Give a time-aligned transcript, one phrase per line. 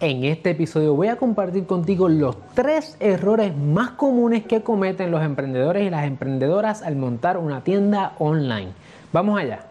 [0.00, 5.24] En este episodio voy a compartir contigo los tres errores más comunes que cometen los
[5.24, 8.68] emprendedores y las emprendedoras al montar una tienda online.
[9.12, 9.66] Vamos allá.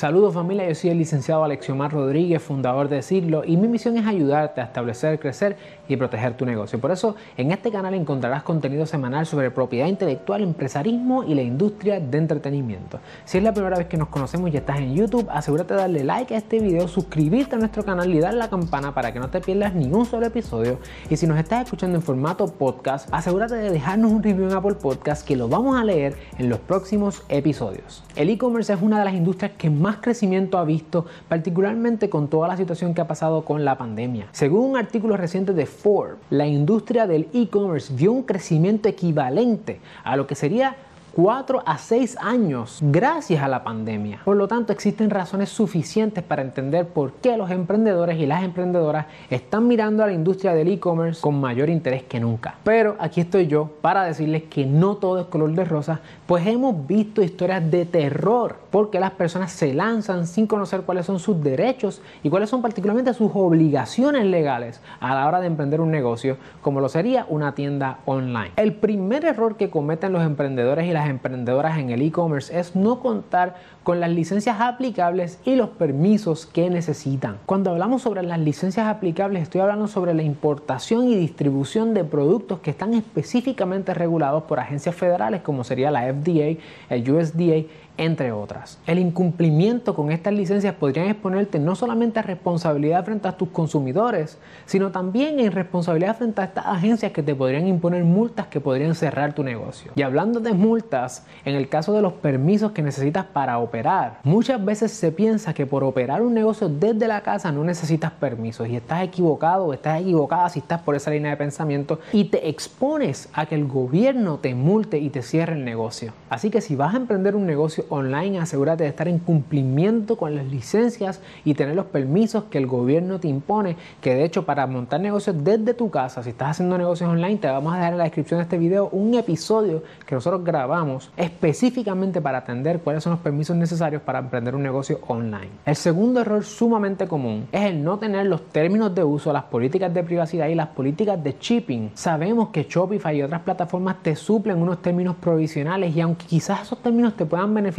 [0.00, 4.06] Saludos familia, yo soy el licenciado Alexiomar Rodríguez, fundador de Siglo, y mi misión es
[4.06, 5.58] ayudarte a establecer, crecer
[5.88, 6.80] y proteger tu negocio.
[6.80, 12.00] Por eso en este canal encontrarás contenido semanal sobre propiedad intelectual, empresarismo y la industria
[12.00, 12.98] de entretenimiento.
[13.26, 16.02] Si es la primera vez que nos conocemos y estás en YouTube, asegúrate de darle
[16.02, 19.28] like a este video, suscribirte a nuestro canal y darle la campana para que no
[19.28, 20.78] te pierdas ningún solo episodio.
[21.10, 24.76] Y si nos estás escuchando en formato podcast, asegúrate de dejarnos un review en Apple
[24.76, 28.02] Podcast que lo vamos a leer en los próximos episodios.
[28.16, 32.48] El e-commerce es una de las industrias que más crecimiento ha visto, particularmente con toda
[32.48, 34.28] la situación que ha pasado con la pandemia.
[34.32, 40.16] Según un artículo reciente de Forbes, la industria del e-commerce vio un crecimiento equivalente a
[40.16, 40.76] lo que sería
[41.14, 44.20] 4 a 6 años gracias a la pandemia.
[44.24, 49.06] Por lo tanto, existen razones suficientes para entender por qué los emprendedores y las emprendedoras
[49.28, 52.54] están mirando a la industria del e-commerce con mayor interés que nunca.
[52.64, 56.86] Pero aquí estoy yo para decirles que no todo es color de rosa, pues hemos
[56.86, 62.00] visto historias de terror porque las personas se lanzan sin conocer cuáles son sus derechos
[62.22, 66.80] y cuáles son particularmente sus obligaciones legales a la hora de emprender un negocio, como
[66.80, 68.52] lo sería una tienda online.
[68.56, 73.00] El primer error que cometen los emprendedores y las emprendedoras en el e-commerce es no
[73.00, 77.38] contar con las licencias aplicables y los permisos que necesitan.
[77.46, 82.60] Cuando hablamos sobre las licencias aplicables, estoy hablando sobre la importación y distribución de productos
[82.60, 87.64] que están específicamente regulados por agencias federales como sería la FDA, el USDA
[87.96, 88.78] entre otras.
[88.86, 94.38] El incumplimiento con estas licencias podrían exponerte no solamente a responsabilidad frente a tus consumidores,
[94.66, 98.94] sino también en responsabilidad frente a estas agencias que te podrían imponer multas que podrían
[98.94, 99.92] cerrar tu negocio.
[99.96, 104.64] Y hablando de multas, en el caso de los permisos que necesitas para operar, muchas
[104.64, 108.76] veces se piensa que por operar un negocio desde la casa no necesitas permisos y
[108.76, 113.28] estás equivocado o estás equivocada si estás por esa línea de pensamiento y te expones
[113.32, 116.12] a que el gobierno te multe y te cierre el negocio.
[116.28, 120.34] Así que si vas a emprender un negocio online, asegúrate de estar en cumplimiento con
[120.34, 124.66] las licencias y tener los permisos que el gobierno te impone, que de hecho para
[124.66, 127.98] montar negocios desde tu casa, si estás haciendo negocios online, te vamos a dejar en
[127.98, 133.12] la descripción de este video un episodio que nosotros grabamos específicamente para atender cuáles son
[133.12, 135.50] los permisos necesarios para emprender un negocio online.
[135.64, 139.92] El segundo error sumamente común es el no tener los términos de uso, las políticas
[139.92, 141.90] de privacidad y las políticas de shipping.
[141.94, 146.78] Sabemos que Shopify y otras plataformas te suplen unos términos provisionales y aunque quizás esos
[146.82, 147.69] términos te puedan beneficiar,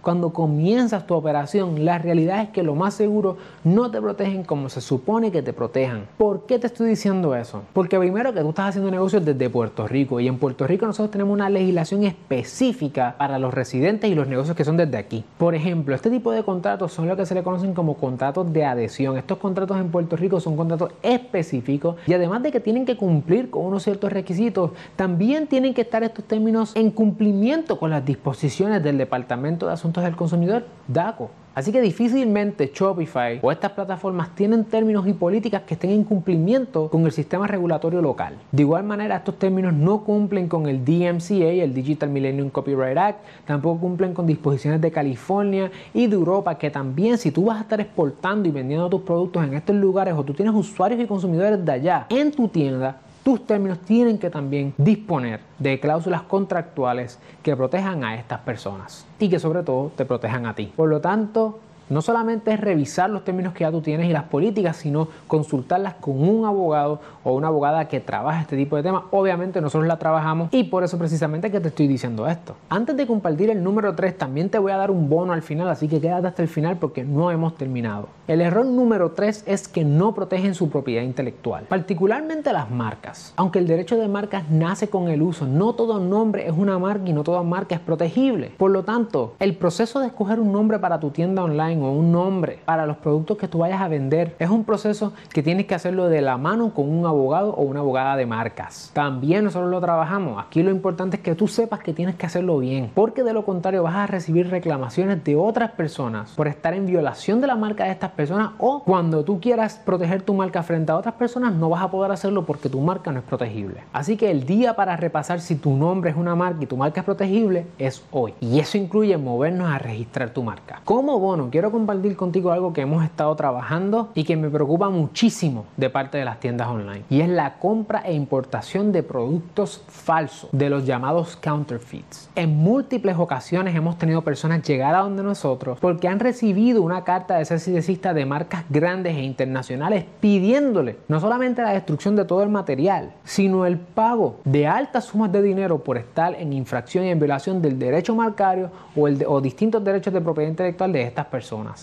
[0.00, 4.68] cuando comienzas tu operación, la realidad es que lo más seguro no te protegen como
[4.68, 6.06] se supone que te protejan.
[6.16, 7.62] ¿Por qué te estoy diciendo eso?
[7.72, 11.10] Porque primero que tú estás haciendo negocios desde Puerto Rico y en Puerto Rico nosotros
[11.10, 15.24] tenemos una legislación específica para los residentes y los negocios que son desde aquí.
[15.38, 18.64] Por ejemplo, este tipo de contratos son lo que se le conocen como contratos de
[18.64, 19.16] adhesión.
[19.16, 23.50] Estos contratos en Puerto Rico son contratos específicos y además de que tienen que cumplir
[23.50, 28.82] con unos ciertos requisitos, también tienen que estar estos términos en cumplimiento con las disposiciones
[28.82, 31.30] del Departamento de Asuntos del Consumidor, DACO.
[31.54, 36.88] Así que difícilmente Shopify o estas plataformas tienen términos y políticas que estén en cumplimiento
[36.88, 38.36] con el sistema regulatorio local.
[38.50, 43.18] De igual manera, estos términos no cumplen con el DMCA, el Digital Millennium Copyright Act,
[43.44, 47.62] tampoco cumplen con disposiciones de California y de Europa, que también si tú vas a
[47.62, 51.62] estar exportando y vendiendo tus productos en estos lugares o tú tienes usuarios y consumidores
[51.62, 57.56] de allá en tu tienda, tus términos tienen que también disponer de cláusulas contractuales que
[57.56, 60.72] protejan a estas personas y que sobre todo te protejan a ti.
[60.74, 61.60] Por lo tanto,
[61.92, 65.94] no solamente es revisar los términos que ya tú tienes y las políticas, sino consultarlas
[65.94, 69.04] con un abogado o una abogada que trabaja este tipo de temas.
[69.10, 72.56] Obviamente nosotros la trabajamos y por eso precisamente que te estoy diciendo esto.
[72.68, 75.68] Antes de compartir el número 3, también te voy a dar un bono al final,
[75.68, 78.08] así que quédate hasta el final porque no hemos terminado.
[78.26, 83.34] El error número 3 es que no protegen su propiedad intelectual, particularmente las marcas.
[83.36, 87.08] Aunque el derecho de marcas nace con el uso, no todo nombre es una marca
[87.08, 88.52] y no toda marca es protegible.
[88.56, 92.58] Por lo tanto, el proceso de escoger un nombre para tu tienda online un nombre
[92.64, 94.36] para los productos que tú vayas a vender.
[94.38, 97.80] Es un proceso que tienes que hacerlo de la mano con un abogado o una
[97.80, 98.90] abogada de marcas.
[98.94, 100.42] También nosotros lo trabajamos.
[100.42, 103.44] Aquí lo importante es que tú sepas que tienes que hacerlo bien, porque de lo
[103.44, 107.84] contrario vas a recibir reclamaciones de otras personas por estar en violación de la marca
[107.84, 111.68] de estas personas o cuando tú quieras proteger tu marca frente a otras personas no
[111.68, 113.82] vas a poder hacerlo porque tu marca no es protegible.
[113.92, 117.00] Así que el día para repasar si tu nombre es una marca y tu marca
[117.00, 118.34] es protegible es hoy.
[118.40, 120.80] Y eso incluye movernos a registrar tu marca.
[120.84, 124.90] Como bono, quiero quiero compartir contigo algo que hemos estado trabajando y que me preocupa
[124.90, 127.04] muchísimo de parte de las tiendas online.
[127.08, 132.28] Y es la compra e importación de productos falsos, de los llamados counterfeits.
[132.34, 137.36] En múltiples ocasiones hemos tenido personas llegar a donde nosotros porque han recibido una carta
[137.36, 142.48] de cesta de marcas grandes e internacionales pidiéndole no solamente la destrucción de todo el
[142.48, 147.20] material, sino el pago de altas sumas de dinero por estar en infracción y en
[147.20, 151.26] violación del derecho marcario o, el o distintos derechos de propiedad intelectual de estas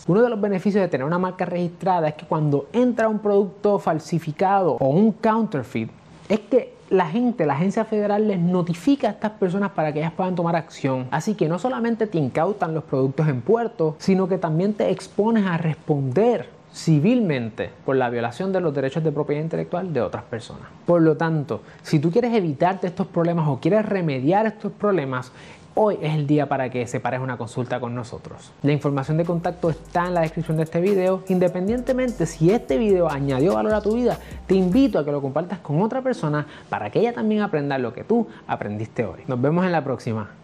[0.07, 3.79] Uno de los beneficios de tener una marca registrada es que cuando entra un producto
[3.79, 5.91] falsificado o un counterfeit,
[6.27, 10.13] es que la gente, la agencia federal les notifica a estas personas para que ellas
[10.13, 11.07] puedan tomar acción.
[11.11, 15.45] Así que no solamente te incautan los productos en puerto, sino que también te expones
[15.45, 20.67] a responder civilmente por la violación de los derechos de propiedad intelectual de otras personas.
[20.85, 25.31] Por lo tanto, si tú quieres evitarte estos problemas o quieres remediar estos problemas,
[25.75, 28.51] hoy es el día para que separes una consulta con nosotros.
[28.63, 31.23] La información de contacto está en la descripción de este video.
[31.29, 35.59] Independientemente si este video añadió valor a tu vida, te invito a que lo compartas
[35.59, 39.21] con otra persona para que ella también aprenda lo que tú aprendiste hoy.
[39.27, 40.38] Nos vemos en la próxima.